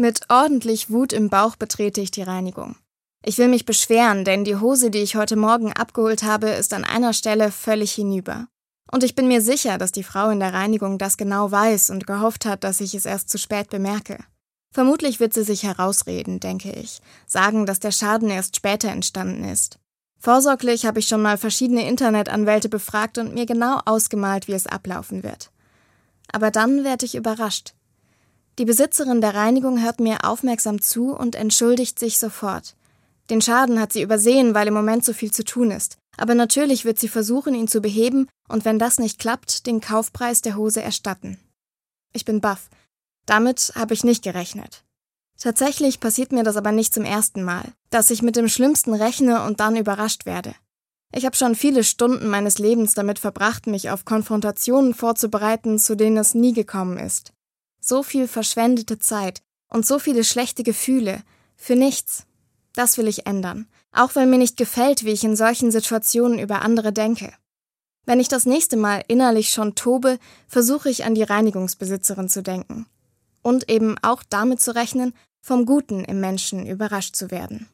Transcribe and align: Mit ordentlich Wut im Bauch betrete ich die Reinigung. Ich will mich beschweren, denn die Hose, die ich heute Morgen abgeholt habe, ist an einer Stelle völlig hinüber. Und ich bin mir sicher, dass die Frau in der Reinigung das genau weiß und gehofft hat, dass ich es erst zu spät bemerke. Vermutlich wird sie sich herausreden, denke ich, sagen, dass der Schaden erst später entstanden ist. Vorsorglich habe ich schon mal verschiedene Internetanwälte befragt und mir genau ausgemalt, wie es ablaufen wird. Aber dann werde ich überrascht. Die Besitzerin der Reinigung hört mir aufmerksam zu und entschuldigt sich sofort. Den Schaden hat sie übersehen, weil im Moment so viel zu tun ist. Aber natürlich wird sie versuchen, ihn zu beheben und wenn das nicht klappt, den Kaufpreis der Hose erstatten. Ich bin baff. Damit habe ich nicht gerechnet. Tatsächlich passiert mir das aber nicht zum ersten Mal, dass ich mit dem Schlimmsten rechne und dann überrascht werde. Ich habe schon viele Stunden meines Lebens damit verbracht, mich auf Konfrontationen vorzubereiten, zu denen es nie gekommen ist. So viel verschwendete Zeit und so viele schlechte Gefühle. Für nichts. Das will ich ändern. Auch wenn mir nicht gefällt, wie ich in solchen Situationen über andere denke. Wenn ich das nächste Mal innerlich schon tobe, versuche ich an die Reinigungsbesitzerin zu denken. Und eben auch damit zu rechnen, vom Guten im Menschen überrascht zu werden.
Mit 0.00 0.20
ordentlich 0.28 0.90
Wut 0.90 1.12
im 1.12 1.28
Bauch 1.28 1.56
betrete 1.56 2.00
ich 2.00 2.12
die 2.12 2.22
Reinigung. 2.22 2.76
Ich 3.24 3.36
will 3.36 3.48
mich 3.48 3.66
beschweren, 3.66 4.24
denn 4.24 4.44
die 4.44 4.54
Hose, 4.54 4.92
die 4.92 5.00
ich 5.00 5.16
heute 5.16 5.34
Morgen 5.34 5.72
abgeholt 5.72 6.22
habe, 6.22 6.50
ist 6.50 6.72
an 6.72 6.84
einer 6.84 7.12
Stelle 7.12 7.50
völlig 7.50 7.94
hinüber. 7.94 8.46
Und 8.92 9.02
ich 9.02 9.16
bin 9.16 9.26
mir 9.26 9.42
sicher, 9.42 9.76
dass 9.76 9.90
die 9.90 10.04
Frau 10.04 10.30
in 10.30 10.38
der 10.38 10.54
Reinigung 10.54 10.98
das 10.98 11.16
genau 11.16 11.50
weiß 11.50 11.90
und 11.90 12.06
gehofft 12.06 12.46
hat, 12.46 12.62
dass 12.62 12.80
ich 12.80 12.94
es 12.94 13.06
erst 13.06 13.28
zu 13.28 13.38
spät 13.38 13.70
bemerke. 13.70 14.18
Vermutlich 14.72 15.18
wird 15.18 15.34
sie 15.34 15.42
sich 15.42 15.64
herausreden, 15.64 16.38
denke 16.38 16.70
ich, 16.70 17.00
sagen, 17.26 17.66
dass 17.66 17.80
der 17.80 17.90
Schaden 17.90 18.30
erst 18.30 18.54
später 18.54 18.90
entstanden 18.90 19.42
ist. 19.42 19.80
Vorsorglich 20.20 20.86
habe 20.86 21.00
ich 21.00 21.08
schon 21.08 21.22
mal 21.22 21.38
verschiedene 21.38 21.88
Internetanwälte 21.88 22.68
befragt 22.68 23.18
und 23.18 23.34
mir 23.34 23.46
genau 23.46 23.80
ausgemalt, 23.84 24.46
wie 24.46 24.52
es 24.52 24.68
ablaufen 24.68 25.24
wird. 25.24 25.50
Aber 26.30 26.52
dann 26.52 26.84
werde 26.84 27.04
ich 27.04 27.16
überrascht. 27.16 27.74
Die 28.58 28.64
Besitzerin 28.64 29.20
der 29.20 29.36
Reinigung 29.36 29.80
hört 29.80 30.00
mir 30.00 30.24
aufmerksam 30.24 30.80
zu 30.80 31.14
und 31.14 31.36
entschuldigt 31.36 31.98
sich 31.98 32.18
sofort. 32.18 32.74
Den 33.30 33.40
Schaden 33.40 33.80
hat 33.80 33.92
sie 33.92 34.02
übersehen, 34.02 34.52
weil 34.52 34.66
im 34.66 34.74
Moment 34.74 35.04
so 35.04 35.12
viel 35.12 35.30
zu 35.30 35.44
tun 35.44 35.70
ist. 35.70 35.96
Aber 36.16 36.34
natürlich 36.34 36.84
wird 36.84 36.98
sie 36.98 37.06
versuchen, 37.06 37.54
ihn 37.54 37.68
zu 37.68 37.80
beheben 37.80 38.28
und 38.48 38.64
wenn 38.64 38.80
das 38.80 38.98
nicht 38.98 39.20
klappt, 39.20 39.66
den 39.66 39.80
Kaufpreis 39.80 40.42
der 40.42 40.56
Hose 40.56 40.82
erstatten. 40.82 41.38
Ich 42.12 42.24
bin 42.24 42.40
baff. 42.40 42.68
Damit 43.26 43.72
habe 43.76 43.94
ich 43.94 44.02
nicht 44.02 44.24
gerechnet. 44.24 44.82
Tatsächlich 45.40 46.00
passiert 46.00 46.32
mir 46.32 46.42
das 46.42 46.56
aber 46.56 46.72
nicht 46.72 46.92
zum 46.92 47.04
ersten 47.04 47.44
Mal, 47.44 47.62
dass 47.90 48.10
ich 48.10 48.22
mit 48.22 48.34
dem 48.34 48.48
Schlimmsten 48.48 48.92
rechne 48.92 49.44
und 49.44 49.60
dann 49.60 49.76
überrascht 49.76 50.26
werde. 50.26 50.52
Ich 51.14 51.24
habe 51.24 51.36
schon 51.36 51.54
viele 51.54 51.84
Stunden 51.84 52.26
meines 52.26 52.58
Lebens 52.58 52.94
damit 52.94 53.20
verbracht, 53.20 53.68
mich 53.68 53.90
auf 53.90 54.04
Konfrontationen 54.04 54.94
vorzubereiten, 54.94 55.78
zu 55.78 55.94
denen 55.94 56.16
es 56.16 56.34
nie 56.34 56.54
gekommen 56.54 56.98
ist. 56.98 57.32
So 57.88 58.02
viel 58.02 58.28
verschwendete 58.28 58.98
Zeit 58.98 59.40
und 59.72 59.86
so 59.86 59.98
viele 59.98 60.22
schlechte 60.22 60.62
Gefühle. 60.62 61.22
Für 61.56 61.74
nichts. 61.74 62.26
Das 62.74 62.98
will 62.98 63.08
ich 63.08 63.26
ändern. 63.26 63.66
Auch 63.92 64.14
wenn 64.14 64.28
mir 64.28 64.36
nicht 64.36 64.58
gefällt, 64.58 65.06
wie 65.06 65.12
ich 65.12 65.24
in 65.24 65.36
solchen 65.36 65.70
Situationen 65.70 66.38
über 66.38 66.60
andere 66.60 66.92
denke. 66.92 67.32
Wenn 68.04 68.20
ich 68.20 68.28
das 68.28 68.44
nächste 68.44 68.76
Mal 68.76 69.02
innerlich 69.08 69.48
schon 69.48 69.74
tobe, 69.74 70.18
versuche 70.46 70.90
ich 70.90 71.06
an 71.06 71.14
die 71.14 71.22
Reinigungsbesitzerin 71.22 72.28
zu 72.28 72.42
denken. 72.42 72.84
Und 73.40 73.70
eben 73.70 73.96
auch 74.02 74.22
damit 74.22 74.60
zu 74.60 74.74
rechnen, 74.74 75.14
vom 75.40 75.64
Guten 75.64 76.04
im 76.04 76.20
Menschen 76.20 76.66
überrascht 76.66 77.16
zu 77.16 77.30
werden. 77.30 77.70